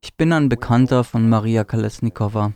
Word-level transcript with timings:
Ich 0.00 0.16
bin 0.16 0.32
ein 0.32 0.48
Bekannter 0.48 1.04
von 1.04 1.28
Maria 1.28 1.62
Kolesnikova. 1.62 2.54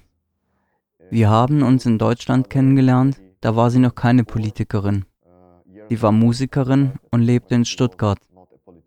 Wir 1.10 1.30
haben 1.30 1.62
uns 1.62 1.86
in 1.86 1.96
Deutschland 1.96 2.50
kennengelernt, 2.50 3.22
da 3.40 3.54
war 3.54 3.70
sie 3.70 3.78
noch 3.78 3.94
keine 3.94 4.24
Politikerin. 4.24 5.04
Sie 5.88 6.02
war 6.02 6.10
Musikerin 6.10 6.94
und 7.12 7.22
lebte 7.22 7.54
in 7.54 7.64
Stuttgart. 7.64 8.18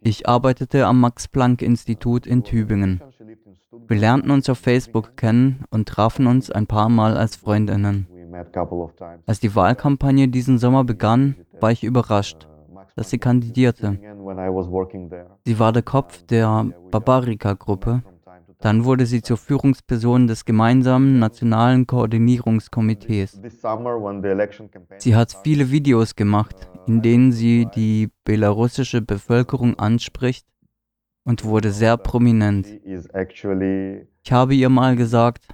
Ich 0.02 0.28
arbeitete 0.28 0.86
am 0.88 1.00
Max-Planck-Institut 1.00 2.28
in 2.28 2.44
Tübingen. 2.44 3.02
Wir 3.88 3.98
lernten 3.98 4.30
uns 4.30 4.50
auf 4.50 4.58
Facebook 4.58 5.16
kennen 5.16 5.64
und 5.70 5.88
trafen 5.88 6.28
uns 6.28 6.52
ein 6.52 6.68
paar 6.68 6.90
Mal 6.90 7.16
als 7.16 7.38
Freundinnen. 7.38 8.08
Als 9.26 9.40
die 9.40 9.56
Wahlkampagne 9.56 10.28
diesen 10.28 10.58
Sommer 10.58 10.84
begann, 10.84 11.36
war 11.62 11.72
ich 11.72 11.86
überrascht, 11.86 12.50
dass 12.96 13.10
sie 13.10 13.18
kandidierte. 13.18 14.00
Sie 15.46 15.60
war 15.60 15.74
der 15.74 15.84
Kopf 15.84 16.24
der 16.24 16.66
Babarika-Gruppe. 16.92 18.04
Dann 18.60 18.86
wurde 18.86 19.06
sie 19.06 19.22
zur 19.22 19.38
Führungsperson 19.38 20.28
des 20.28 20.46
gemeinsamen 20.46 21.20
nationalen 21.20 21.86
Koordinierungskomitees. 21.86 23.40
Sie 24.98 25.16
hat 25.16 25.38
viele 25.44 25.72
Videos 25.72 26.16
gemacht, 26.16 26.70
in 26.88 27.02
denen 27.02 27.32
sie 27.32 27.68
die 27.76 28.10
belarussische 28.24 29.02
Bevölkerung 29.02 29.78
anspricht 29.78 30.48
und 31.26 31.44
wurde 31.44 31.72
sehr 31.72 31.98
prominent. 31.98 32.68
Ich 34.24 34.32
habe 34.32 34.56
ihr 34.56 34.70
mal 34.70 34.96
gesagt, 34.96 35.48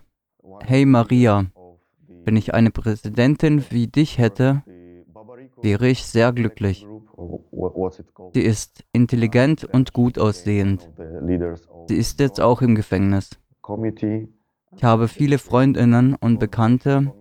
hey 0.64 0.86
Maria, 0.86 1.46
wenn 2.24 2.38
ich 2.38 2.54
eine 2.54 2.70
Präsidentin 2.70 3.64
wie 3.72 3.88
dich 3.88 4.20
hätte, 4.20 4.64
wäre 5.62 5.88
ich 5.88 6.04
sehr 6.06 6.32
glücklich. 6.32 6.86
Sie 8.34 8.42
ist 8.42 8.84
intelligent 8.94 9.66
und 9.66 9.94
gut 9.94 10.18
aussehend. 10.18 10.90
Sie 11.88 11.96
ist 11.96 12.20
jetzt 12.20 12.40
auch 12.42 12.62
im 12.62 12.76
Gefängnis. 12.76 13.30
Ich 14.76 14.84
habe 14.84 15.08
viele 15.08 15.38
Freundinnen 15.38 16.16
und 16.16 16.40
Bekannte, 16.40 17.14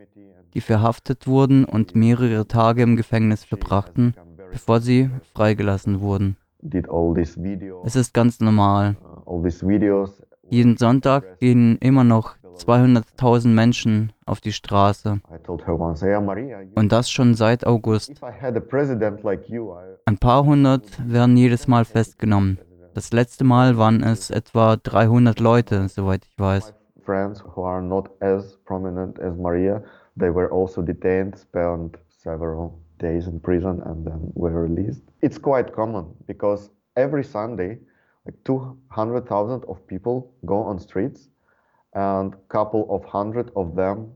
die 0.54 0.60
verhaftet 0.60 1.26
wurden 1.26 1.64
und 1.64 1.94
mehrere 1.94 2.46
Tage 2.46 2.82
im 2.82 2.96
Gefängnis 2.96 3.44
verbrachten, 3.44 4.14
bevor 4.50 4.80
sie 4.80 5.10
freigelassen 5.34 6.00
wurden. 6.00 6.36
Es 7.84 7.96
ist 7.96 8.14
ganz 8.14 8.40
normal. 8.40 8.96
Jeden 10.48 10.76
Sonntag 10.76 11.38
gehen 11.38 11.78
immer 11.78 12.04
noch 12.04 12.36
200.000 12.66 13.48
Menschen 13.48 14.12
auf 14.26 14.40
die 14.40 14.52
Straße. 14.52 15.20
Und 16.74 16.92
das 16.92 17.10
schon 17.10 17.34
seit 17.34 17.66
August. 17.66 18.22
Ein 20.04 20.18
paar 20.18 20.44
hundert 20.44 21.12
werden 21.12 21.36
jedes 21.36 21.68
Mal 21.68 21.84
festgenommen. 21.84 22.58
Das 22.94 23.12
letzte 23.12 23.44
Mal 23.44 23.78
waren 23.78 24.02
es 24.02 24.30
etwa 24.30 24.76
300 24.76 25.40
Leute, 25.40 25.88
soweit 25.88 26.24
ich 26.24 26.38
weiß. 26.38 26.74
Friends 27.02 27.42
who 27.42 27.64
are 27.64 27.82
not 27.82 28.10
as 28.20 28.58
prominent 28.66 29.18
as 29.20 29.36
Maria, 29.36 29.82
they 30.18 30.32
were 30.32 30.52
also 30.52 30.82
detained, 30.82 31.36
spent 31.36 31.98
several 32.08 32.78
days 32.98 33.26
in 33.26 33.40
prison 33.40 33.80
and 33.82 34.04
then 34.04 34.30
were 34.34 34.52
released. 34.52 35.02
It's 35.20 35.40
quite 35.40 35.72
common 35.72 36.14
because 36.26 36.70
every 36.96 37.24
Sunday, 37.24 37.80
like 38.26 38.36
200,000 38.44 39.64
of 39.64 39.84
people 39.86 40.30
go 40.44 40.56
on 40.62 40.78
streets 40.78 41.29
and 41.92 42.36
couple 42.48 42.86
of 42.88 43.04
hundred 43.12 43.50
of 43.54 43.74
them 43.74 44.12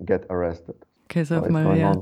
get 0.00 0.28
arrested. 0.30 0.76
Maria 1.48 2.00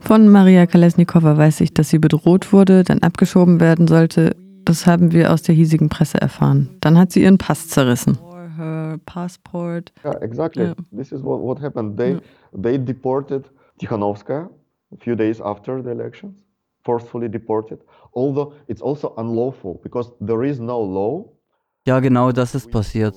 Von 0.00 0.28
Maria 0.28 0.66
Kalesnikova 0.66 1.38
weiß 1.38 1.62
ich, 1.62 1.72
dass 1.72 1.88
sie 1.88 1.98
bedroht 1.98 2.52
wurde, 2.52 2.84
dann 2.84 2.98
abgeschoben 3.00 3.60
werden 3.60 3.88
sollte. 3.88 4.36
Das 4.66 4.86
haben 4.86 5.12
wir 5.12 5.32
aus 5.32 5.42
der 5.42 5.54
hiesigen 5.54 5.88
Presse 5.88 6.20
erfahren. 6.20 6.76
Dann 6.80 6.98
hat 6.98 7.12
sie 7.12 7.22
ihren 7.22 7.38
Pass 7.38 7.68
zerrissen. 7.68 8.18
passport. 9.06 9.92
Yeah, 10.04 10.18
exactly. 10.22 10.64
Yeah. 10.64 10.74
This 10.92 11.12
is 11.12 11.22
what, 11.22 11.40
what 11.40 11.60
happened. 11.60 11.96
They, 11.96 12.12
yeah. 12.12 12.20
they 12.52 12.78
deported 12.78 13.44
Tikhanovskaya 13.78 14.48
a 14.92 14.96
few 14.96 15.16
days 15.16 15.40
after 15.40 15.82
the 15.82 15.90
elections, 15.90 16.44
forcefully 16.84 17.28
deported. 17.28 17.78
Although 18.14 18.54
it's 18.68 18.82
also 18.82 19.14
unlawful 19.16 19.80
because 19.82 20.12
there 20.20 20.44
is 20.44 20.60
no 20.60 20.80
law. 20.80 21.24
Ja, 21.86 22.00
genau 22.00 22.32
das 22.32 22.54
ist 22.54 22.70
passiert. 22.70 23.14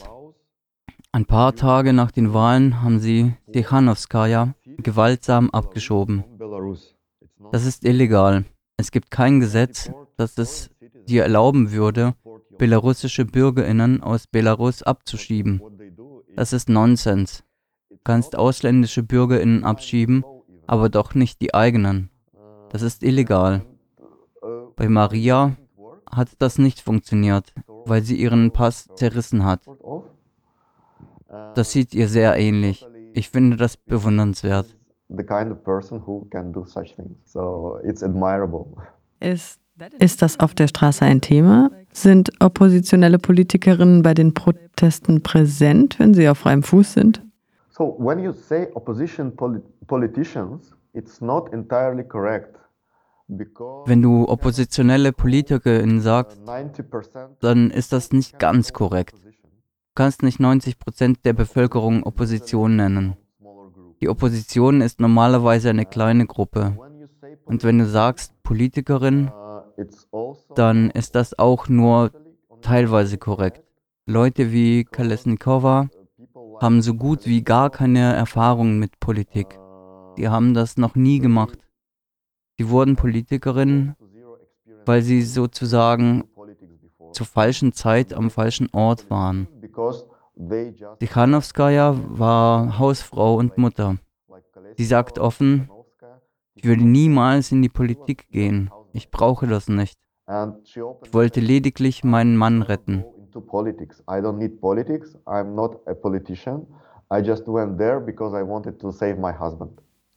Ein 1.16 1.26
paar 1.28 1.56
Tage 1.56 1.94
nach 1.94 2.10
den 2.10 2.34
Wahlen 2.34 2.82
haben 2.82 3.00
sie 3.00 3.34
Tikhanovskaya 3.52 4.56
gewaltsam 4.80 5.52
abgeschoben. 5.52 6.24
Das 7.52 7.68
ist 7.68 7.86
illegal. 7.86 8.46
Es 8.78 8.90
gibt 8.90 9.12
kein 9.12 9.40
Gesetz, 9.40 9.92
das 10.18 10.40
es 10.40 10.72
dir 11.08 11.22
erlauben 11.22 11.72
würde, 11.72 12.16
belarussische 12.58 13.26
Bürgerinnen 13.26 14.02
aus 14.02 14.26
Belarus 14.26 14.82
abzuschieben. 14.82 15.62
Das 16.36 16.52
ist 16.52 16.68
Nonsens. 16.68 17.44
Du 17.92 17.98
kannst 18.04 18.36
ausländische 18.36 19.04
Bürgerinnen 19.04 19.64
abschieben, 19.64 20.26
aber 20.66 20.90
doch 20.90 21.14
nicht 21.14 21.42
die 21.42 21.54
eigenen. 21.54 22.10
Das 22.72 22.82
ist 22.82 23.04
illegal. 23.04 23.62
Bei 24.76 24.90
Maria 24.90 25.56
hat 26.12 26.30
das 26.40 26.58
nicht 26.58 26.82
funktioniert, 26.82 27.54
weil 27.86 28.02
sie 28.02 28.16
ihren 28.16 28.50
Pass 28.50 28.90
zerrissen 28.96 29.46
hat. 29.46 29.62
Das 31.56 31.72
sieht 31.72 31.94
ihr 31.94 32.08
sehr 32.08 32.36
ähnlich. 32.38 32.86
Ich 33.14 33.30
finde 33.30 33.58
das 33.58 33.78
bewundernswert. 33.78 34.76
Ist, 39.20 39.60
ist 40.00 40.22
das 40.22 40.40
auf 40.40 40.54
der 40.54 40.68
Straße 40.68 41.06
ein 41.06 41.22
Thema? 41.22 41.72
Sind 41.92 42.32
oppositionelle 42.40 43.20
Politikerinnen 43.20 44.02
bei 44.02 44.14
den 44.14 44.34
Protesten 44.34 45.22
präsent, 45.22 46.00
wenn 46.00 46.14
sie 46.14 46.28
auf 46.30 46.40
freiem 46.40 46.64
Fuß 46.64 46.94
sind? 46.94 47.24
So 47.70 47.96
when 48.00 48.20
you 48.20 48.32
say 48.32 48.68
opposition 48.76 49.34
politicians, 49.88 50.76
it's 50.94 51.22
not 51.22 51.52
entirely 51.54 52.04
correct. 52.04 52.60
Wenn 53.86 54.02
du 54.02 54.28
oppositionelle 54.28 55.12
Politikerinnen 55.12 56.02
sagst, 56.02 56.40
dann 57.40 57.72
ist 57.72 57.94
das 57.94 58.12
nicht 58.12 58.38
ganz 58.38 58.74
korrekt 58.74 59.16
kannst 59.96 60.24
nicht 60.24 60.40
90 60.40 60.80
Prozent 60.80 61.26
der 61.26 61.34
Bevölkerung 61.34 62.04
Opposition 62.04 62.76
nennen. 62.76 63.16
Die 64.02 64.10
Opposition 64.10 64.82
ist 64.82 65.00
normalerweise 65.00 65.70
eine 65.70 65.86
kleine 65.86 66.26
Gruppe. 66.26 66.78
Und 67.46 67.64
wenn 67.64 67.80
du 67.80 67.86
sagst 67.86 68.34
Politikerin, 68.44 69.32
dann 70.56 70.90
ist 70.92 71.16
das 71.16 71.38
auch 71.38 71.70
nur 71.70 72.12
teilweise 72.62 73.18
korrekt. 73.18 73.64
Leute 74.06 74.52
wie 74.52 74.84
Kalesnikova 74.84 75.90
haben 76.60 76.82
so 76.82 76.94
gut 76.94 77.26
wie 77.26 77.44
gar 77.44 77.70
keine 77.70 78.14
Erfahrung 78.14 78.80
mit 78.80 79.00
Politik. 79.00 79.60
Die 80.18 80.30
haben 80.30 80.54
das 80.54 80.78
noch 80.78 80.96
nie 80.96 81.20
gemacht. 81.20 81.60
Sie 82.58 82.70
wurden 82.70 82.96
Politikerin, 82.96 83.96
weil 84.86 85.02
sie 85.02 85.22
sozusagen 85.22 86.26
zur 87.12 87.26
falschen 87.26 87.74
Zeit 87.74 88.14
am 88.14 88.30
falschen 88.30 88.70
Ort 88.74 89.10
waren. 89.10 89.48
Tikhanovskaya 91.00 91.96
war 92.08 92.80
Hausfrau 92.80 93.36
und 93.36 93.58
Mutter. 93.58 93.98
Sie 94.78 94.86
sagt 94.86 95.20
offen, 95.20 95.70
ich 96.56 96.66
würde 96.66 96.84
niemals 96.84 97.52
in 97.52 97.62
die 97.62 97.70
Politik 97.70 98.30
gehen. 98.30 98.72
Ich 98.94 99.12
brauche 99.12 99.48
das 99.48 99.68
nicht. 99.68 99.98
Ich 101.04 101.14
wollte 101.14 101.40
lediglich 101.40 102.04
meinen 102.04 102.38
Mann 102.38 102.62
retten. 102.62 103.04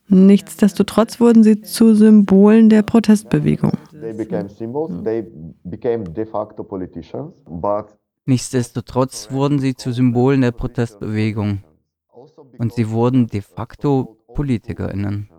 Nichtsdestotrotz 0.09 1.21
wurden 1.21 1.43
sie 1.43 1.61
zu 1.63 1.95
Symbolen 1.95 2.69
der 2.69 2.83
Protestbewegung. 2.83 3.73
Nichtsdestotrotz 8.29 9.31
wurden 9.31 9.61
sie 9.61 9.77
zu 9.77 9.93
Symbolen 9.93 10.41
der 10.41 10.51
Protestbewegung 10.51 11.63
und 12.59 12.73
sie 12.73 12.91
wurden 12.91 13.29
de 13.29 13.41
facto 13.41 14.17
PolitikerInnen. 14.35 15.31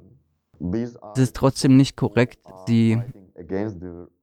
Es 1.14 1.20
ist 1.20 1.36
trotzdem 1.36 1.76
nicht 1.76 1.98
korrekt, 1.98 2.40
sie 2.66 3.02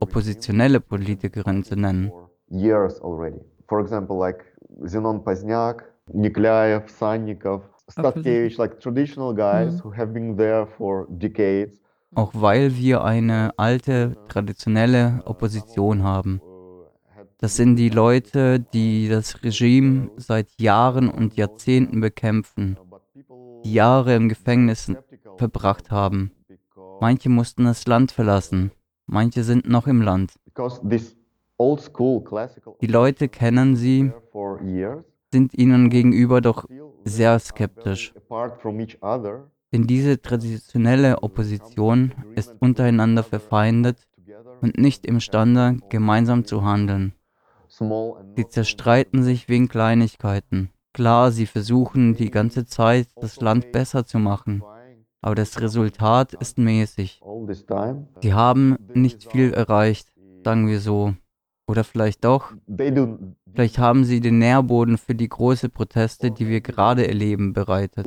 oppositionelle 0.00 0.81
Politikerin 0.81 1.62
zu 1.62 1.76
nennen. 1.76 2.11
For 3.66 3.81
example, 3.81 4.16
like 4.19 4.44
Zenon 4.87 5.22
Pozniak, 5.22 5.84
Niklaev, 6.12 6.88
Sannikov, 6.88 7.62
Statkevich, 7.88 8.56
like 8.56 8.81
traditional 8.81 9.34
guys 9.34 9.82
who 9.82 9.94
have 9.94 10.12
been 10.12 10.37
there 10.37 10.66
for 10.66 11.06
decades. 11.08 11.81
Auch 12.14 12.32
weil 12.34 12.76
wir 12.76 13.05
eine 13.05 13.52
alte, 13.56 14.16
traditionelle 14.28 15.22
Opposition 15.25 16.02
haben. 16.02 16.40
Das 17.38 17.56
sind 17.56 17.76
die 17.76 17.88
Leute, 17.88 18.60
die 18.60 19.08
das 19.08 19.42
Regime 19.42 20.10
seit 20.16 20.48
Jahren 20.60 21.08
und 21.08 21.36
Jahrzehnten 21.36 22.00
bekämpfen, 22.00 22.78
die 23.64 23.75
Jahre 23.75 24.14
im 24.14 24.28
Gefängnis 24.28 24.92
verbracht 25.36 25.90
haben. 25.90 26.31
Manche 27.00 27.28
mussten 27.28 27.64
das 27.64 27.86
Land 27.86 28.12
verlassen, 28.12 28.70
manche 29.06 29.44
sind 29.44 29.69
noch 29.69 29.86
im 29.86 30.00
Land. 30.00 30.34
Die 32.81 32.86
Leute 32.86 33.28
kennen 33.28 33.76
sie, 33.76 34.12
sind 35.32 35.54
ihnen 35.54 35.90
gegenüber 35.90 36.40
doch 36.40 36.66
sehr 37.04 37.38
skeptisch. 37.38 38.14
Denn 39.72 39.87
diese 39.88 40.22
traditionelle 40.22 41.22
Opposition 41.22 42.14
ist 42.37 42.54
untereinander 42.60 43.25
verfeindet 43.25 44.06
und 44.60 44.78
nicht 44.78 45.04
imstande, 45.04 45.78
gemeinsam 45.90 46.44
zu 46.44 46.64
handeln. 46.64 47.12
Sie 48.37 48.49
zerstreiten 48.49 49.23
sich 49.23 49.49
wegen 49.49 49.69
Kleinigkeiten. 49.69 50.71
Klar, 50.93 51.32
sie 51.32 51.47
versuchen 51.47 52.15
die 52.15 52.31
ganze 52.31 52.67
Zeit, 52.67 53.09
das 53.17 53.41
Land 53.41 53.73
besser 53.73 54.06
zu 54.06 54.19
machen, 54.19 54.62
aber 55.21 55.35
das 55.35 55.61
Resultat 55.61 56.35
ist 56.35 56.56
mäßig. 56.59 57.21
Sie 58.21 58.32
haben 58.35 58.76
nicht 58.94 59.31
viel 59.31 59.53
erreicht, 59.53 60.12
sagen 60.44 60.69
wir 60.69 60.81
so. 60.81 61.15
Oder 61.67 61.82
vielleicht 61.82 62.25
doch. 62.25 62.53
Vielleicht 63.55 63.79
haben 63.79 64.05
sie 64.05 64.21
den 64.21 64.38
Nährboden 64.38 64.99
für 64.99 65.15
die 65.15 65.29
großen 65.29 65.71
Proteste, 65.71 66.31
die 66.31 66.47
wir 66.47 66.61
gerade 66.61 67.09
erleben, 67.09 67.55
bereitet. 67.55 68.06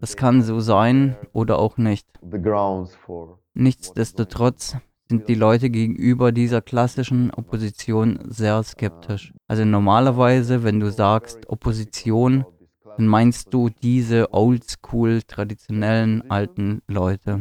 Das 0.00 0.16
kann 0.16 0.42
so 0.42 0.58
sein 0.58 1.16
oder 1.32 1.58
auch 1.58 1.76
nicht. 1.76 2.06
Nichtsdestotrotz 3.54 4.76
sind 5.10 5.26
die 5.26 5.34
Leute 5.34 5.70
gegenüber 5.70 6.30
dieser 6.30 6.62
klassischen 6.62 7.32
Opposition 7.32 8.20
sehr 8.28 8.62
skeptisch. 8.62 9.32
Also 9.48 9.64
normalerweise, 9.64 10.62
wenn 10.62 10.78
du 10.78 10.92
sagst 10.92 11.48
Opposition, 11.48 12.44
dann 12.96 13.08
meinst 13.08 13.52
du 13.52 13.70
diese 13.82 14.32
oldschool, 14.32 15.22
traditionellen 15.22 16.30
alten 16.30 16.82
Leute. 16.86 17.40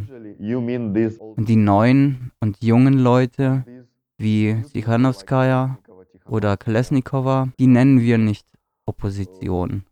Und 1.36 1.46
die 1.48 1.56
neuen 1.56 2.32
und 2.40 2.64
jungen 2.64 2.98
Leute, 2.98 3.66
wie 4.18 4.64
Sikhanowskaja 4.74 5.78
oder 6.26 6.58
Kolesnikova, 6.58 7.50
die 7.60 7.68
nennen 7.68 8.02
wir 8.02 8.18
nicht 8.18 8.48
Opposition. 8.88 9.84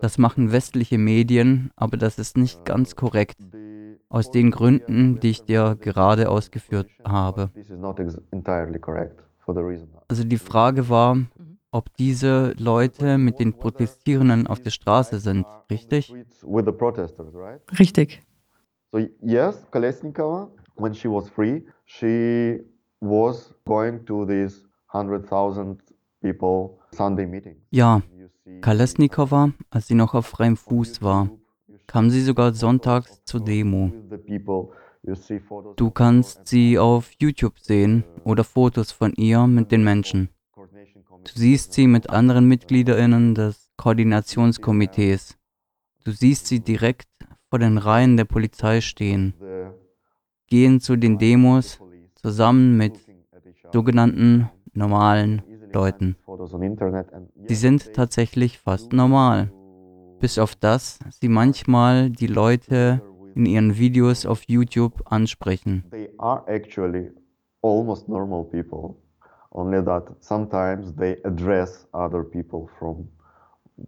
Das 0.00 0.18
machen 0.18 0.52
westliche 0.52 0.98
Medien, 0.98 1.72
aber 1.74 1.96
das 1.96 2.20
ist 2.20 2.36
nicht 2.36 2.64
ganz 2.64 2.94
korrekt 2.94 3.38
aus 4.14 4.30
den 4.30 4.52
Gründen, 4.52 5.18
die 5.18 5.30
ich 5.30 5.42
dir 5.42 5.76
gerade 5.80 6.30
ausgeführt 6.30 6.88
habe. 7.04 7.50
Also 10.08 10.24
die 10.24 10.38
Frage 10.38 10.88
war, 10.88 11.16
ob 11.72 11.96
diese 11.96 12.54
Leute 12.56 13.18
mit 13.18 13.40
den 13.40 13.54
Protestierenden 13.54 14.46
auf 14.46 14.60
der 14.60 14.70
Straße 14.70 15.18
sind, 15.18 15.44
richtig? 15.68 16.14
Richtig. 17.78 18.22
So 18.92 19.00
yes, 19.20 19.66
Kolesnikova, 19.72 20.48
when 20.76 20.94
she 20.94 21.08
was 21.08 21.28
free, 21.28 21.62
she 21.84 22.60
was 23.00 23.52
going 23.64 24.06
to 24.06 24.24
these 24.24 24.64
100,000 24.92 25.82
people 26.20 26.78
Sunday 26.92 27.26
meetings. 27.26 27.58
Ja, 27.70 28.02
Kolesnikova, 28.62 29.50
als 29.70 29.88
sie 29.88 29.96
noch 29.96 30.14
auf 30.14 30.26
freiem 30.26 30.56
Fuß 30.56 31.02
war, 31.02 31.28
kam 31.86 32.10
sie 32.10 32.22
sogar 32.22 32.54
sonntags 32.54 33.22
zur 33.24 33.40
Demo. 33.40 33.92
Du 35.76 35.90
kannst 35.90 36.46
sie 36.48 36.78
auf 36.78 37.10
YouTube 37.18 37.58
sehen 37.58 38.04
oder 38.24 38.44
Fotos 38.44 38.90
von 38.90 39.12
ihr 39.14 39.46
mit 39.46 39.70
den 39.70 39.84
Menschen. 39.84 40.30
Du 40.56 41.32
siehst 41.34 41.72
sie 41.72 41.86
mit 41.86 42.10
anderen 42.10 42.46
Mitgliederinnen 42.46 43.34
des 43.34 43.70
Koordinationskomitees. 43.76 45.36
Du 46.04 46.10
siehst 46.10 46.46
sie 46.46 46.60
direkt 46.60 47.08
vor 47.50 47.58
den 47.58 47.78
Reihen 47.78 48.16
der 48.16 48.24
Polizei 48.24 48.80
stehen, 48.80 49.34
gehen 50.46 50.80
zu 50.80 50.96
den 50.96 51.18
Demos 51.18 51.78
zusammen 52.14 52.76
mit 52.76 52.98
sogenannten 53.72 54.50
normalen 54.72 55.42
Leuten. 55.72 56.16
Sie 57.46 57.54
sind 57.54 57.92
tatsächlich 57.94 58.58
fast 58.58 58.92
normal 58.92 59.50
bis 60.24 60.38
auf 60.38 60.56
das 60.56 60.98
sie 61.20 61.28
manchmal 61.28 62.08
die 62.08 62.28
Leute 62.28 63.02
in 63.34 63.44
ihren 63.44 63.76
Videos 63.76 64.24
auf 64.24 64.44
YouTube 64.48 65.02
ansprechen. 65.04 65.84
They 65.90 66.08
are 66.16 66.42
actually 66.46 67.10
almost 67.60 68.08
normal 68.08 68.44
people, 68.44 68.96
only 69.50 69.84
that 69.84 70.04
sometimes 70.20 70.96
they 70.96 71.18
address 71.24 71.86
other 71.92 72.24
people 72.24 72.70
from 72.78 73.08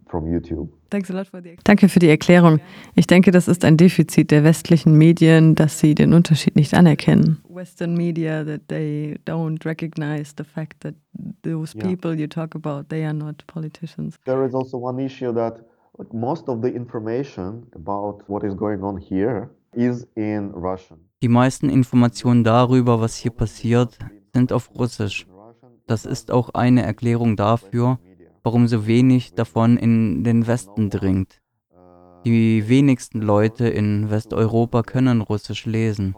from 0.05 0.27
YouTube. 0.27 0.69
Danke 0.91 1.89
für 1.89 1.99
die 1.99 2.09
Erklärung. 2.09 2.59
Ich 2.93 3.07
denke, 3.07 3.31
das 3.31 3.47
ist 3.47 3.65
ein 3.65 3.77
Defizit 3.77 4.29
der 4.29 4.43
westlichen 4.43 4.95
Medien, 4.95 5.55
dass 5.55 5.79
sie 5.79 5.95
den 5.95 6.13
Unterschied 6.13 6.55
nicht 6.55 6.75
anerkennen. 6.75 7.41
Western 7.49 7.95
media 7.95 8.43
that 8.43 8.67
they 8.67 9.17
don't 9.25 9.65
recognize 9.65 10.35
the 10.37 10.43
fact 10.43 10.81
that 10.81 10.93
those 11.41 11.75
people 11.75 12.13
you 12.13 12.27
talk 12.27 12.53
about, 12.53 12.89
they 12.89 13.03
are 13.03 13.13
not 13.13 13.43
politicians. 13.47 14.17
There 14.25 14.45
is 14.45 14.53
also 14.53 14.77
one 14.77 15.03
issue 15.03 15.33
that 15.33 15.63
But 15.97 16.13
most 16.13 16.47
of 16.47 16.61
the 16.61 16.69
information 16.69 17.65
about 17.73 18.23
what 18.27 18.43
is 18.43 18.55
going 18.55 18.83
on 18.83 18.97
here 18.97 19.49
is 19.73 20.07
in 20.15 20.51
Russian. 20.51 20.99
Die 21.23 21.27
meisten 21.27 21.69
Informationen 21.69 22.43
darüber, 22.43 23.01
was 23.01 23.15
hier 23.15 23.31
passiert, 23.31 23.97
sind 24.33 24.53
auf 24.53 24.69
Russisch. 24.77 25.25
Das 25.87 26.05
ist 26.05 26.29
auch 26.29 26.49
eine 26.49 26.83
Erklärung 26.83 27.35
dafür, 27.35 27.97
warum 28.43 28.67
so 28.67 28.85
wenig 28.85 29.33
davon 29.33 29.77
in 29.77 30.23
den 30.23 30.45
Westen 30.45 30.91
dringt. 30.91 31.41
Die 32.25 32.69
wenigsten 32.69 33.21
Leute 33.21 33.67
in 33.67 34.11
Westeuropa 34.11 34.83
können 34.83 35.21
Russisch 35.21 35.65
lesen. 35.65 36.15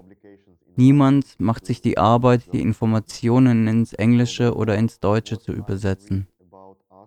Niemand 0.76 1.40
macht 1.40 1.66
sich 1.66 1.82
die 1.82 1.98
Arbeit, 1.98 2.52
die 2.52 2.62
Informationen 2.62 3.68
ins 3.68 3.94
Englische 3.94 4.56
oder 4.56 4.76
ins 4.78 5.00
Deutsche 5.00 5.40
zu 5.40 5.54
übersetzen. 5.54 6.28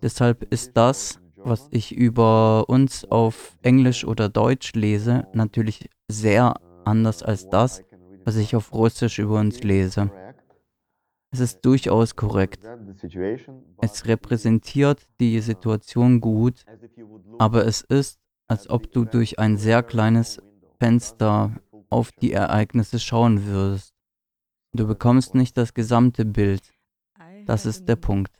Deshalb 0.01 0.43
ist 0.51 0.75
das, 0.75 1.19
was 1.45 1.67
ich 1.71 1.95
über 1.95 2.69
uns 2.69 3.05
auf 3.05 3.57
Englisch 3.61 4.05
oder 4.05 4.29
Deutsch 4.29 4.73
lese, 4.73 5.27
natürlich 5.33 5.89
sehr 6.07 6.55
anders 6.85 7.23
als 7.23 7.49
das, 7.49 7.81
was 8.25 8.35
ich 8.35 8.55
auf 8.55 8.73
Russisch 8.73 9.19
über 9.19 9.39
uns 9.39 9.63
lese. 9.63 10.11
Es 11.31 11.39
ist 11.39 11.65
durchaus 11.65 12.15
korrekt. 12.15 12.63
Es 13.81 14.05
repräsentiert 14.05 15.07
die 15.19 15.39
Situation 15.39 16.21
gut, 16.21 16.63
aber 17.39 17.65
es 17.65 17.81
ist, 17.81 18.19
als 18.47 18.69
ob 18.69 18.91
du 18.91 19.03
durch 19.03 19.39
ein 19.39 19.57
sehr 19.57 19.81
kleines 19.81 20.39
Fenster 20.79 21.51
auf 21.89 22.11
die 22.11 22.33
Ereignisse 22.33 22.99
schauen 22.99 23.45
würdest. 23.45 23.93
Du 24.73 24.87
bekommst 24.87 25.33
nicht 25.35 25.57
das 25.57 25.73
gesamte 25.73 26.25
Bild. 26.25 26.61
Das 27.45 27.65
ist 27.65 27.87
der 27.89 27.95
Punkt. 27.95 28.31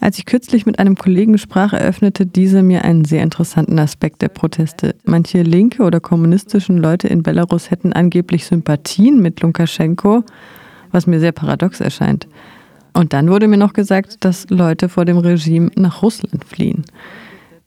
Als 0.00 0.18
ich 0.18 0.26
kürzlich 0.26 0.66
mit 0.66 0.78
einem 0.78 0.96
Kollegen 0.96 1.38
sprach, 1.38 1.72
eröffnete 1.72 2.26
dieser 2.26 2.62
mir 2.62 2.84
einen 2.84 3.04
sehr 3.04 3.22
interessanten 3.22 3.78
Aspekt 3.78 4.22
der 4.22 4.28
Proteste. 4.28 4.94
Manche 5.04 5.42
linke 5.42 5.82
oder 5.82 6.00
kommunistischen 6.00 6.76
Leute 6.78 7.08
in 7.08 7.22
Belarus 7.22 7.70
hätten 7.70 7.92
angeblich 7.92 8.46
Sympathien 8.46 9.22
mit 9.22 9.40
Lukaschenko, 9.40 10.24
was 10.92 11.06
mir 11.06 11.18
sehr 11.18 11.32
paradox 11.32 11.80
erscheint. 11.80 12.28
Und 12.92 13.12
dann 13.12 13.28
wurde 13.30 13.48
mir 13.48 13.58
noch 13.58 13.72
gesagt, 13.72 14.24
dass 14.24 14.48
Leute 14.48 14.88
vor 14.88 15.04
dem 15.04 15.18
Regime 15.18 15.70
nach 15.76 16.02
Russland 16.02 16.44
fliehen. 16.44 16.84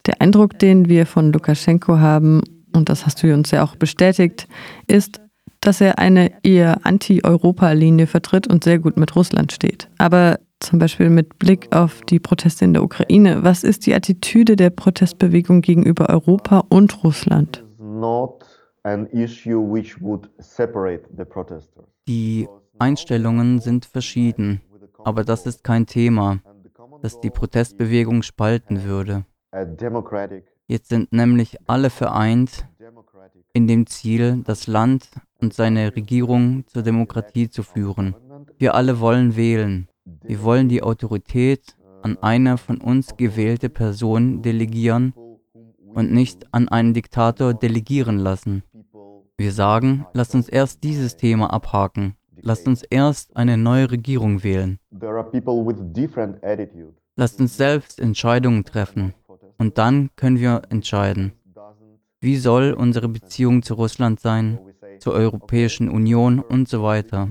Der 0.06 0.22
Eindruck, 0.22 0.58
den 0.58 0.88
wir 0.88 1.06
von 1.06 1.32
Lukaschenko 1.32 2.00
haben, 2.00 2.42
und 2.74 2.90
das 2.90 3.06
hast 3.06 3.22
du 3.22 3.34
uns 3.34 3.52
ja 3.52 3.64
auch 3.64 3.76
bestätigt, 3.76 4.48
ist, 4.88 5.22
dass 5.62 5.82
er 5.82 6.00
eine 6.00 6.32
eher 6.44 6.86
Anti-Europa-Linie 6.86 8.08
vertritt 8.08 8.48
und 8.48 8.64
sehr 8.64 8.80
gut 8.80 8.98
mit 8.98 9.16
Russland 9.16 9.52
steht. 9.52 9.90
Aber 9.98 10.40
zum 10.60 10.80
Beispiel 10.80 11.10
mit 11.10 11.40
Blick 11.40 11.74
auf 11.76 12.02
die 12.02 12.20
Proteste 12.20 12.66
in 12.66 12.74
der 12.74 12.84
Ukraine. 12.84 13.44
Was 13.44 13.64
ist 13.64 13.86
die 13.86 13.94
Attitüde 13.94 14.56
der 14.56 14.70
Protestbewegung 14.70 15.62
gegenüber 15.62 16.10
Europa 16.10 16.64
und 16.70 17.04
Russland? 17.04 17.64
Die 22.08 22.48
Einstellungen 22.78 23.60
sind 23.60 23.86
verschieden, 23.86 24.62
aber 25.04 25.24
das 25.24 25.46
ist 25.46 25.64
kein 25.64 25.86
Thema, 25.86 26.40
das 27.02 27.20
die 27.20 27.30
Protestbewegung 27.30 28.24
spalten 28.24 28.84
würde. 28.84 29.26
Jetzt 30.68 30.90
sind 30.90 31.12
nämlich 31.12 31.58
alle 31.68 31.90
vereint 31.90 32.69
in 33.54 33.68
dem 33.68 33.86
Ziel, 33.88 34.44
das 34.46 34.68
Land 34.68 35.10
und 35.42 35.54
seine 35.54 35.96
Regierung 35.96 36.66
zur 36.68 36.84
Demokratie 36.84 37.50
zu 37.50 37.64
führen. 37.64 38.16
Wir 38.58 38.76
alle 38.76 39.00
wollen 39.00 39.36
wählen. 39.36 39.88
Wir 40.24 40.44
wollen 40.44 40.70
die 40.70 40.84
Autorität 40.84 41.76
an 42.02 42.18
eine 42.22 42.58
von 42.58 42.80
uns 42.80 43.18
gewählte 43.18 43.70
Person 43.70 44.42
delegieren 44.42 45.14
und 45.94 46.12
nicht 46.12 46.54
an 46.54 46.70
einen 46.70 46.94
Diktator 46.94 47.54
delegieren 47.54 48.18
lassen. 48.18 48.64
Wir 49.38 49.52
sagen, 49.52 50.06
lasst 50.14 50.36
uns 50.36 50.50
erst 50.50 50.84
dieses 50.84 51.16
Thema 51.16 51.52
abhaken. 51.52 52.16
Lasst 52.42 52.68
uns 52.68 52.84
erst 52.84 53.36
eine 53.36 53.58
neue 53.58 53.92
Regierung 53.92 54.44
wählen. 54.44 54.80
Lasst 57.16 57.40
uns 57.40 57.58
selbst 57.58 58.00
Entscheidungen 58.00 58.64
treffen. 58.64 59.14
Und 59.58 59.78
dann 59.78 60.10
können 60.16 60.40
wir 60.40 60.62
entscheiden. 60.70 61.34
Wie 62.22 62.36
soll 62.36 62.74
unsere 62.74 63.08
Beziehung 63.08 63.64
zu 63.64 63.76
Russland 63.76 64.20
sein, 64.20 64.60
zur 65.00 65.14
Europäischen 65.14 65.90
Union 65.90 66.40
und 66.40 66.68
so 66.68 66.84
weiter? 66.84 67.30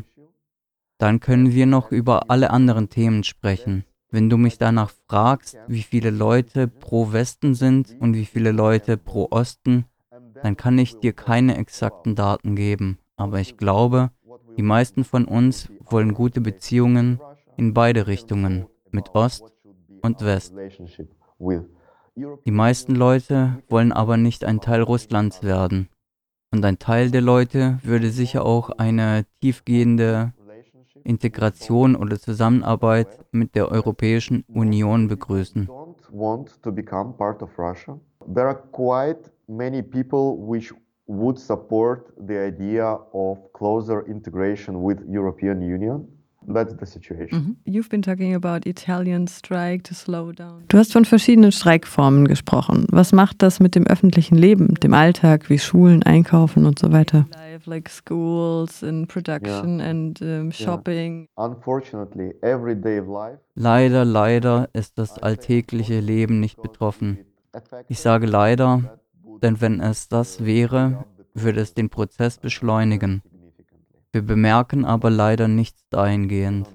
Dann 0.97 1.21
können 1.21 1.53
wir 1.53 1.67
noch 1.67 1.93
über 1.93 2.31
alle 2.31 2.51
anderen 2.51 2.89
Themen 2.89 3.23
sprechen. 3.23 3.85
Wenn 4.11 4.31
du 4.31 4.39
mich 4.39 4.57
danach 4.57 4.91
fragst, 5.07 5.59
wie 5.67 5.83
viele 5.83 6.09
Leute 6.11 6.69
pro 6.69 7.13
Westen 7.13 7.55
sind 7.55 7.95
und 8.01 8.15
wie 8.15 8.25
viele 8.25 8.51
Leute 8.53 8.97
pro 8.97 9.29
Osten, 9.31 9.85
dann 10.43 10.57
kann 10.57 10.79
ich 10.79 10.99
dir 10.99 11.13
keine 11.13 11.59
exakten 11.59 12.15
Daten 12.15 12.57
geben. 12.57 12.99
Aber 13.17 13.41
ich 13.41 13.59
glaube, 13.59 14.11
die 14.57 14.63
meisten 14.63 15.05
von 15.05 15.27
uns 15.27 15.69
wollen 15.91 16.15
gute 16.15 16.41
Beziehungen 16.41 17.21
in 17.59 17.75
beide 17.75 18.07
Richtungen, 18.07 18.67
mit 18.91 19.15
Ost 19.15 19.53
und 20.01 20.25
West. 20.25 20.55
Die 22.45 22.51
meisten 22.51 22.95
Leute 22.95 23.63
wollen 23.69 23.93
aber 23.93 24.17
nicht 24.17 24.45
ein 24.45 24.61
Teil 24.61 24.83
Russlands 24.83 25.43
werden. 25.43 25.89
Und 26.53 26.65
ein 26.65 26.79
Teil 26.79 27.11
der 27.11 27.21
Leute 27.21 27.79
würde 27.83 28.11
sicher 28.11 28.45
auch 28.45 28.71
eine 28.71 29.27
tiefgehende 29.41 30.33
Integration 31.05 31.95
oder 31.95 32.19
Zusammenarbeit 32.19 33.09
mit 33.33 33.55
der 33.55 33.71
Europäischen 33.71 34.45
Union 34.49 35.09
begrüßen. 35.09 35.69
There 38.35 38.47
are 38.47 38.63
quite 38.73 39.31
many 39.47 39.83
people 39.83 40.37
which 40.37 40.75
would 41.07 41.39
support 41.39 42.13
the 42.19 42.37
idea 42.37 43.01
of 43.13 43.39
closer 43.55 44.07
integration 44.07 44.77
with 44.77 44.99
European 45.07 45.63
Union. 45.63 46.18
That's 46.53 46.75
the 46.79 46.87
situation. 46.87 47.57
Mhm. 47.65 47.73
You've 47.73 47.89
been 47.89 48.03
talking 48.03 48.35
about 48.35 48.67
Italian 48.67 49.29
strike 49.29 49.85
to 49.85 49.95
slow 49.95 50.33
down. 50.33 50.65
Du 50.69 50.79
hast 50.79 50.93
von 50.93 51.05
verschiedenen 51.05 51.53
Streikformen 51.53 52.27
gesprochen. 52.27 52.87
Was 52.91 53.13
macht 53.13 53.43
das 53.43 53.61
mit 53.61 53.75
dem 53.75 53.87
öffentlichen 53.87 54.37
Leben, 54.37 54.75
dem 54.75 54.95
Alltag, 54.95 55.51
wie 55.51 55.59
Schulen, 55.59 56.03
Einkaufen 56.03 56.65
und 56.67 56.79
so 56.79 56.93
weiter? 56.93 57.27
Like 57.67 57.89
schools 57.89 58.83
and 58.85 59.09
production 59.09 59.81
yeah. 59.81 59.91
and 59.91 60.23
um, 60.23 60.53
shopping. 60.53 61.29
Yeah. 61.37 61.47
Unfortunately, 61.47 62.33
everyday 62.41 63.01
life. 63.01 63.41
Leider, 63.55 64.05
leider 64.05 64.69
ist 64.73 64.97
das 64.97 65.19
alltägliche 65.19 66.01
Leben 66.01 66.41
nicht 66.41 66.63
betroffen. 66.63 67.19
Ich 67.89 68.01
sage 68.01 68.27
leider, 68.27 69.01
denn 69.43 69.61
wenn 69.61 69.81
es 69.81 70.09
das 70.09 70.45
wäre, 70.45 71.05
würde 71.35 71.61
es 71.61 71.75
den 71.75 71.91
Prozess 71.91 72.39
beschleunigen. 72.39 73.23
Wir 74.13 74.23
bemerken 74.23 74.85
aber 74.85 75.11
leider 75.11 75.49
nichts 75.49 75.83
dahingehend. 75.91 76.67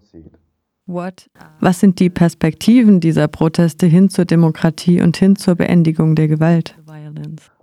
Was 0.86 1.80
sind 1.80 2.00
die 2.00 2.10
Perspektiven 2.10 3.00
dieser 3.00 3.28
Proteste 3.28 3.86
hin 3.88 4.10
zur 4.10 4.26
Demokratie 4.26 5.02
und 5.02 5.18
hin 5.18 5.36
zur 5.36 5.56
Beendigung 5.56 6.16
der 6.16 6.28
Gewalt? 6.28 6.78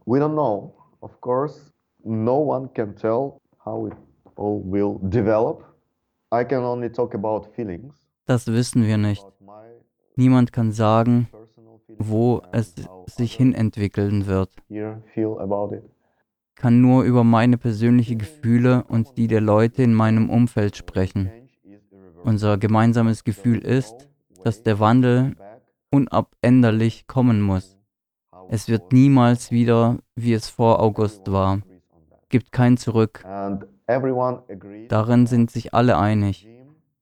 We 0.07 0.19
don't 0.19 0.33
know. 0.33 0.75
Of 1.01 1.21
course, 1.21 1.71
no 2.03 2.39
one 2.39 2.69
can 2.75 2.97
tell 2.97 3.41
how 3.65 3.87
it 3.87 3.95
all 4.37 4.63
will 4.65 4.99
develop. 5.03 5.65
I 6.33 6.45
can 6.45 6.65
only 6.65 6.91
talk 6.91 7.15
about 7.15 7.47
feelings. 7.55 7.95
Das 8.27 8.47
wissen 8.47 8.85
wir 8.85 8.97
nicht. 8.97 9.25
Niemand 10.17 10.53
kann 10.53 10.73
sagen, 10.73 11.29
wo 11.99 12.43
es 12.53 12.75
sich 13.07 13.35
hinentwickeln 13.35 14.27
wird 14.27 14.51
kann 16.61 16.83
nur 16.83 17.05
über 17.05 17.25
meine 17.25 17.57
persönlichen 17.57 18.19
Gefühle 18.19 18.85
und 18.85 19.17
die 19.17 19.29
der 19.29 19.41
Leute 19.41 19.83
in 19.83 19.95
meinem 19.95 20.29
Umfeld 20.29 20.77
sprechen. 20.77 21.31
Unser 22.23 22.59
gemeinsames 22.59 23.25
Gefühl 23.25 23.61
ist, 23.61 24.11
dass 24.45 24.63
der 24.63 24.79
Wandel 24.79 25.37
unabänderlich 25.91 27.07
kommen 27.07 27.41
muss. 27.41 27.79
Es 28.51 28.69
wird 28.69 28.93
niemals 28.93 29.51
wieder, 29.51 29.99
wie 30.17 30.35
es 30.35 30.51
vor 30.51 30.81
August 30.81 31.33
war. 31.33 31.63
Gibt 32.29 32.53
kein 32.53 32.77
Zurück. 32.77 33.25
Darin 34.89 35.27
sind 35.27 35.51
sich 35.51 35.73
alle 35.73 35.99
einig. 35.99 36.47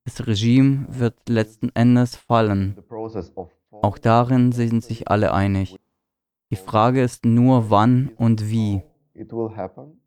Das 0.05 0.25
Regime 0.25 0.85
wird 0.87 1.27
letzten 1.27 1.69
Endes 1.75 2.15
fallen. 2.15 2.77
Auch 3.81 3.97
darin 3.97 4.53
sind 4.53 4.85
sich 4.85 5.09
alle 5.09 5.33
einig. 5.33 5.77
Die 6.49 6.55
Frage 6.55 7.03
ist 7.03 7.25
nur 7.25 7.69
wann 7.69 8.11
und 8.15 8.49
wie. 8.49 8.81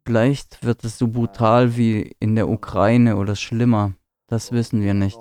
Vielleicht 0.04 0.64
wird 0.64 0.84
es 0.84 0.98
so 0.98 1.08
brutal 1.08 1.76
wie 1.76 2.14
in 2.18 2.34
der 2.34 2.48
Ukraine 2.48 3.16
oder 3.16 3.36
schlimmer. 3.36 3.92
Das 4.26 4.52
wissen 4.52 4.82
wir 4.82 4.94
nicht. 4.94 5.18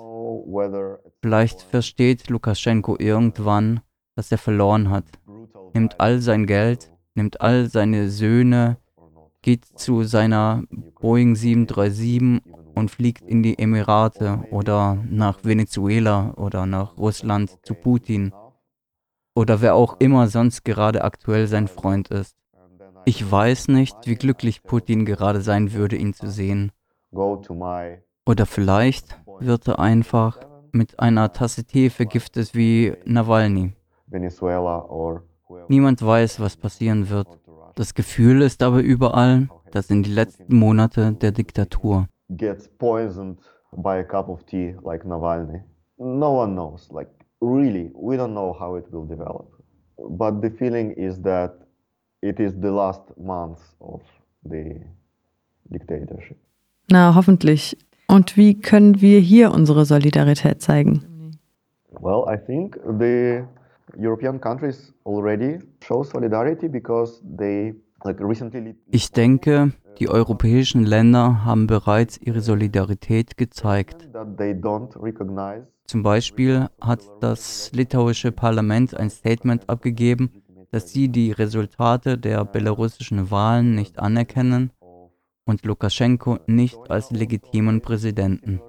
Vielleicht 1.20 1.62
versteht 1.62 2.30
Lukaschenko 2.30 2.96
irgendwann, 2.98 3.80
dass 4.16 4.32
er 4.32 4.38
verloren 4.38 4.90
hat. 4.90 5.04
Nimmt 5.74 6.00
all 6.00 6.20
sein 6.20 6.46
Geld, 6.46 6.92
nimmt 7.14 7.40
all 7.40 7.68
seine 7.68 8.10
Söhne, 8.10 8.78
geht 9.42 9.64
zu 9.64 10.04
seiner 10.04 10.62
Boeing 11.00 11.34
737 11.34 12.42
und 12.74 12.90
fliegt 12.90 13.22
in 13.22 13.42
die 13.42 13.58
Emirate 13.58 14.44
oder 14.50 14.96
nach 15.08 15.44
Venezuela 15.44 16.34
oder 16.36 16.66
nach 16.66 16.96
Russland 16.96 17.58
zu 17.62 17.74
Putin 17.74 18.32
oder 19.34 19.60
wer 19.60 19.74
auch 19.74 19.96
immer 19.98 20.28
sonst 20.28 20.64
gerade 20.64 21.04
aktuell 21.04 21.46
sein 21.46 21.68
Freund 21.68 22.08
ist. 22.08 22.36
Ich 23.04 23.30
weiß 23.30 23.68
nicht, 23.68 23.96
wie 24.04 24.14
glücklich 24.14 24.62
Putin 24.62 25.04
gerade 25.04 25.40
sein 25.40 25.72
würde, 25.72 25.96
ihn 25.96 26.14
zu 26.14 26.30
sehen. 26.30 26.70
Oder 27.10 28.46
vielleicht 28.46 29.20
wird 29.40 29.68
er 29.68 29.78
einfach 29.80 30.38
mit 30.72 31.00
einer 31.00 31.32
Tasse 31.32 31.64
Tee 31.64 31.90
vergiftet 31.90 32.54
wie 32.54 32.94
Nawalny. 33.04 33.72
Niemand 35.68 36.04
weiß, 36.04 36.40
was 36.40 36.56
passieren 36.56 37.10
wird. 37.10 37.26
Das 37.74 37.94
Gefühl 37.94 38.42
ist 38.42 38.62
aber 38.62 38.80
überall, 38.80 39.48
dass 39.72 39.90
in 39.90 40.02
die 40.02 40.12
letzten 40.12 40.56
Monate 40.56 41.12
der 41.12 41.32
Diktatur. 41.32 42.06
No 45.98 46.42
one 46.42 46.52
knows. 46.52 46.90
Like 46.90 47.08
really, 47.40 47.92
we 47.94 48.16
don't 48.16 48.32
know 48.32 48.52
how 48.58 48.76
it 48.76 48.90
will 48.92 49.06
develop. 49.06 49.50
But 49.96 50.42
the 50.42 50.50
feeling 50.50 50.92
is 50.92 51.20
that 51.22 51.61
it 52.22 52.40
is 52.40 52.54
the 52.60 52.70
last 52.70 53.02
month 53.18 53.58
of 53.80 54.00
the 54.44 54.80
dictatorship. 55.70 56.38
Na, 56.90 57.14
hoffentlich. 57.14 57.76
Und 58.08 58.36
wie 58.36 58.60
können 58.60 59.00
wir 59.00 59.20
hier 59.20 59.52
unsere 59.52 59.84
Solidarität 59.84 60.62
zeigen? 60.62 61.38
Well, 62.00 62.24
I 62.26 62.36
think 62.36 62.78
the 62.98 63.44
European 63.96 64.40
countries 64.40 64.92
already 65.04 65.58
show 65.80 66.02
solidarity 66.02 66.68
because 66.68 67.22
they 67.38 67.74
ich 68.90 69.12
denke, 69.12 69.72
die 69.98 70.08
europäischen 70.08 70.84
Länder 70.84 71.44
haben 71.44 71.66
bereits 71.66 72.18
ihre 72.20 72.40
Solidarität 72.40 73.36
gezeigt. 73.36 74.08
Zum 75.86 76.02
Beispiel 76.02 76.66
hat 76.80 77.00
das 77.20 77.70
litauische 77.72 78.32
Parlament 78.32 78.96
ein 78.96 79.10
Statement 79.10 79.68
abgegeben, 79.68 80.41
dass 80.72 80.90
sie 80.90 81.10
die 81.10 81.32
Resultate 81.32 82.18
der 82.18 82.44
belarussischen 82.44 83.30
Wahlen 83.30 83.74
nicht 83.74 83.98
anerkennen 83.98 84.72
und 85.44 85.64
Lukaschenko 85.64 86.38
nicht 86.46 86.90
als 86.90 87.10
legitimen 87.10 87.82
Präsidenten. 87.82 88.60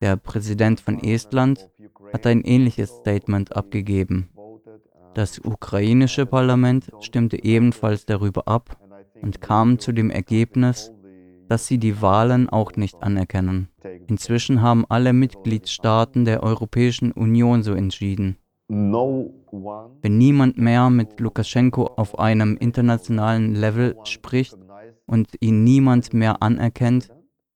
Der 0.00 0.16
Präsident 0.16 0.80
von 0.80 1.02
Estland 1.02 1.68
hat 2.12 2.26
ein 2.26 2.42
ähnliches 2.42 2.90
Statement 2.90 3.54
abgegeben. 3.54 4.30
Das 5.14 5.40
ukrainische 5.40 6.26
Parlament 6.26 6.90
stimmte 7.00 7.42
ebenfalls 7.42 8.06
darüber 8.06 8.46
ab 8.46 8.78
und 9.20 9.40
kam 9.40 9.80
zu 9.80 9.92
dem 9.92 10.10
Ergebnis, 10.10 10.92
dass 11.48 11.66
sie 11.66 11.78
die 11.78 12.00
Wahlen 12.00 12.48
auch 12.48 12.76
nicht 12.76 13.02
anerkennen. 13.02 13.68
Inzwischen 14.06 14.62
haben 14.62 14.86
alle 14.88 15.12
Mitgliedstaaten 15.12 16.24
der 16.24 16.44
Europäischen 16.44 17.10
Union 17.10 17.64
so 17.64 17.74
entschieden. 17.74 18.36
Wenn 18.72 20.18
niemand 20.18 20.56
mehr 20.56 20.90
mit 20.90 21.18
Lukaschenko 21.18 21.86
auf 21.96 22.20
einem 22.20 22.56
internationalen 22.56 23.56
Level 23.56 23.96
spricht 24.04 24.56
und 25.06 25.28
ihn 25.40 25.64
niemand 25.64 26.14
mehr 26.14 26.40
anerkennt, 26.40 27.08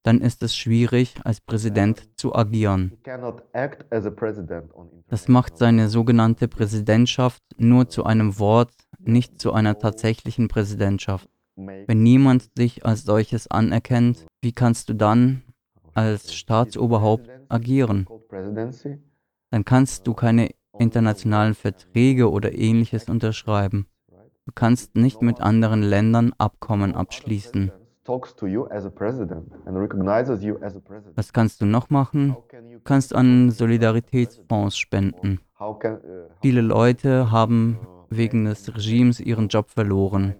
dann 0.03 0.21
ist 0.21 0.43
es 0.43 0.57
schwierig, 0.57 1.15
als 1.23 1.41
Präsident 1.41 2.09
zu 2.19 2.35
agieren. 2.35 2.99
Das 5.07 5.29
macht 5.29 5.57
seine 5.57 5.89
sogenannte 5.89 6.49
Präsidentschaft 6.49 7.43
nur 7.59 7.89
zu 7.89 8.03
einem 8.03 8.41
Wort, 8.41 8.73
nicht 8.99 9.41
zu 9.41 9.53
einer 9.53 9.79
tatsächlichen 9.79 10.49
Präsidentschaft. 10.49 11.29
Wenn 11.55 12.03
niemand 12.03 12.59
dich 12.59 12.85
als 12.85 13.05
solches 13.05 13.49
anerkennt, 13.49 14.27
wie 14.43 14.53
kannst 14.53 14.89
du 14.89 14.95
dann 14.95 15.45
als 15.95 16.35
Staatsoberhaupt 16.35 17.31
agieren? 17.49 18.09
Dann 19.51 19.65
kannst 19.65 20.09
du 20.09 20.15
keine 20.15 20.51
internationalen 20.79 21.55
Verträge 21.55 22.31
oder 22.31 22.53
ähnliches 22.55 23.09
unterschreiben. 23.09 23.87
Du 24.47 24.53
kannst 24.55 24.95
nicht 24.97 25.23
mit 25.23 25.41
anderen 25.41 25.83
Ländern 25.83 26.35
Abkommen 26.37 26.95
abschließen. 26.95 27.73
Was 31.15 31.33
kannst 31.33 31.61
du 31.63 31.67
noch 31.67 31.89
machen? 31.89 32.37
Du 32.51 32.81
kannst 32.85 33.15
an 33.15 33.51
Solidaritätsfonds 33.51 34.77
spenden. 34.77 35.41
Uh, 35.59 35.75
Viele 36.43 36.61
Leute 36.61 37.31
haben 37.31 37.79
wegen 38.11 38.45
des 38.45 38.75
Regimes 38.75 39.21
ihren 39.21 39.49
Job 39.49 39.71
verloren, 39.71 40.35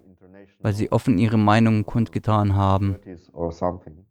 weil 0.59 0.73
sie 0.73 0.91
offen 0.91 1.17
ihre 1.17 1.39
Meinungen 1.39 1.85
kundgetan 1.87 2.55
haben. 2.55 2.97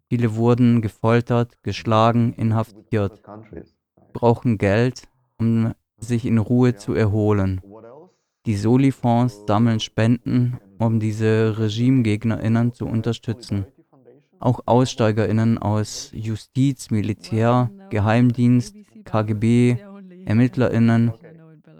Viele 0.08 0.34
wurden 0.34 0.82
gefoltert, 0.82 1.62
geschlagen, 1.62 2.32
inhaftiert, 2.32 3.22
brauchen 4.12 4.58
Geld, 4.58 5.06
um 5.38 5.74
sich 5.98 6.26
in 6.26 6.38
Ruhe 6.38 6.76
zu 6.76 6.94
erholen. 6.94 7.60
Die 8.46 8.56
Soli-Fonds 8.56 9.44
sammeln 9.46 9.80
Spenden, 9.80 10.58
um 10.78 11.00
diese 11.00 11.56
RegimegegnerInnen 11.58 12.72
zu 12.72 12.86
unterstützen. 12.86 13.66
Auch 14.38 14.60
AussteigerInnen 14.66 15.58
aus 15.58 16.10
Justiz, 16.12 16.90
Militär, 16.90 17.70
Geheimdienst, 17.88 18.76
KGB, 19.04 19.78
ErmittlerInnen, 20.26 21.12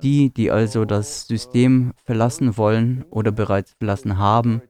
die, 0.03 0.33
die 0.33 0.51
also 0.51 0.85
das 0.85 1.27
System 1.27 1.93
verlassen 2.05 2.57
wollen 2.57 3.05
oder 3.11 3.33
bereits 3.33 3.73
verlassen 3.73 4.19
haben, 4.19 4.63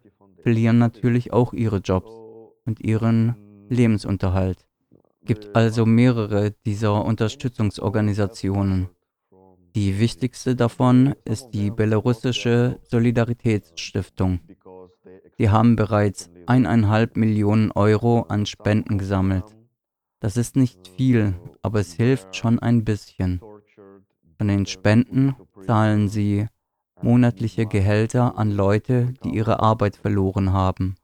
verlieren 0.43 0.79
natürlich 0.79 1.33
auch 1.33 1.53
ihre 1.53 1.79
Jobs 1.79 2.11
und 2.65 2.81
ihren 2.81 3.37
Lebensunterhalt. 3.69 4.67
Gibt 5.25 5.57
also 5.57 5.87
mehrere 5.87 6.53
dieser 6.67 7.05
Unterstützungsorganisationen. 7.05 8.89
Die 9.75 9.99
wichtigste 9.99 10.54
davon 10.54 11.16
ist 11.25 11.50
die 11.50 11.73
belarussische 11.73 12.78
Solidaritätsstiftung. 12.85 14.38
Sie 15.37 15.50
haben 15.50 15.75
bereits 15.75 16.31
eineinhalb 16.47 17.16
Millionen 17.16 17.73
Euro 17.73 18.23
an 18.28 18.47
Spenden 18.47 18.99
gesammelt. 18.99 19.45
Das 20.21 20.37
ist 20.37 20.54
nicht 20.54 20.87
viel, 20.87 21.35
aber 21.61 21.81
es 21.81 21.93
hilft 21.93 22.37
schon 22.37 22.61
ein 22.61 22.85
bisschen. 22.85 23.40
Von 24.38 24.47
den 24.47 24.64
Spenden 24.66 25.35
zahlen 25.66 26.09
sie 26.09 26.47
monatliche 27.02 27.66
Gehälter 27.66 28.38
an 28.38 28.52
Leute, 28.52 29.12
die 29.25 29.31
ihre 29.31 29.59
Arbeit 29.59 29.97
verloren 29.97 30.52
haben. 30.52 30.95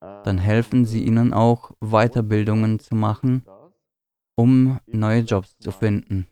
Dann 0.00 0.38
helfen 0.38 0.86
sie 0.86 1.04
ihnen 1.04 1.32
auch, 1.32 1.70
Weiterbildungen 1.80 2.80
zu 2.80 2.96
machen, 2.96 3.44
um 4.34 4.80
neue 4.86 5.20
Jobs 5.20 5.56
zu 5.58 5.70
finden. 5.70 6.26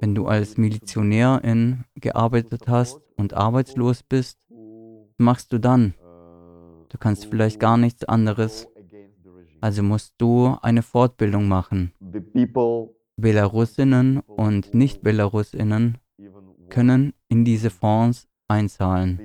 Wenn 0.00 0.14
du 0.14 0.26
als 0.26 0.56
Milizionärin 0.56 1.84
gearbeitet 1.94 2.62
hast 2.68 3.00
und 3.16 3.34
arbeitslos 3.34 4.02
bist, 4.02 4.38
was 4.48 5.18
machst 5.18 5.52
du 5.52 5.58
dann? 5.58 5.94
Du 6.88 6.98
kannst 6.98 7.26
vielleicht 7.26 7.60
gar 7.60 7.76
nichts 7.76 8.04
anderes. 8.04 8.66
Also 9.60 9.82
musst 9.82 10.14
du 10.18 10.56
eine 10.62 10.82
Fortbildung 10.82 11.48
machen. 11.48 11.92
Belarusinnen 13.16 14.20
und 14.20 14.74
Nicht-Belarusinnen 14.74 15.98
können 16.70 17.12
in 17.28 17.44
diese 17.44 17.68
Fonds 17.70 18.26
einzahlen. 18.48 19.20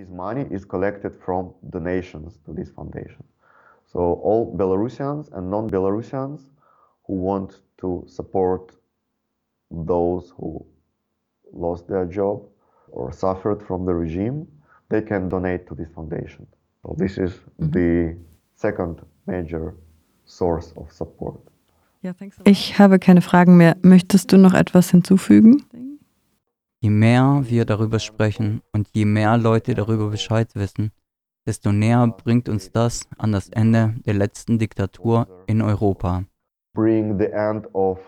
So 3.86 4.22
all 4.24 4.58
Belarusians 4.58 5.32
and 5.32 5.50
non-Belarusians 5.50 6.52
who 7.08 7.14
want 7.14 7.64
to 7.78 8.04
support 8.06 8.77
those 9.72 10.34
who 10.38 10.66
lost 11.54 11.88
their 11.88 12.06
job 12.06 12.42
or 12.92 13.12
suffered 13.12 13.62
from 13.62 13.86
the 13.86 13.94
regime, 13.94 14.48
they 14.90 15.02
can 15.02 15.30
donate 15.30 15.68
to 15.68 15.76
this 15.76 15.90
foundation. 15.94 16.48
So 16.84 16.96
this 16.98 17.18
is 17.18 17.34
mhm. 17.60 17.72
the 17.72 18.18
second 18.56 19.02
major 19.26 19.76
source 20.26 20.74
of 20.76 20.92
support. 20.92 21.40
Ich 22.46 22.80
habe 22.80 23.00
keine 23.00 23.22
Fragen 23.22 23.58
mehr. 23.58 23.76
Möchtest 23.82 24.32
du 24.32 24.38
noch 24.38 24.54
etwas 24.54 24.92
hinzufügen? 24.92 25.64
Je 26.80 26.90
mehr 26.90 27.42
wir 27.44 27.66
darüber 27.66 28.00
sprechen 28.00 28.62
und 28.72 28.88
je 28.94 29.06
mehr 29.06 29.38
Leute 29.38 29.74
darüber 29.74 30.10
Bescheid 30.10 30.48
wissen, 30.54 30.92
desto 31.46 31.72
näher 31.72 32.08
bringt 32.08 32.50
uns 32.50 32.72
das 32.72 33.08
an 33.18 33.32
das 33.32 33.50
Ende 33.50 33.96
der 34.06 34.14
letzten 34.14 34.60
Diktatur 34.60 35.28
in 35.48 35.62
Europa. 35.62 36.24
Bring 36.74 37.18
the 37.18 37.26
end 37.26 37.68
of 37.74 38.00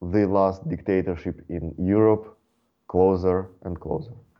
the 0.00 0.26
last 0.26 0.68
dictatorship 0.68 1.44
in 1.48 1.74
Europe 1.78 2.38
closer 2.88 3.50
and 3.62 3.78
closer. 3.80 4.12